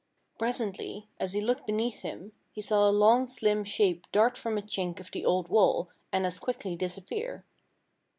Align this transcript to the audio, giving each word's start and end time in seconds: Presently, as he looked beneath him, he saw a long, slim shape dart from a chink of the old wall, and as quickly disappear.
Presently, 0.39 1.09
as 1.19 1.33
he 1.33 1.41
looked 1.41 1.67
beneath 1.67 2.01
him, 2.01 2.31
he 2.51 2.59
saw 2.59 2.89
a 2.89 2.89
long, 2.89 3.27
slim 3.27 3.63
shape 3.63 4.07
dart 4.11 4.35
from 4.35 4.57
a 4.57 4.63
chink 4.63 4.99
of 4.99 5.11
the 5.11 5.23
old 5.27 5.47
wall, 5.47 5.89
and 6.11 6.25
as 6.25 6.39
quickly 6.39 6.75
disappear. 6.75 7.45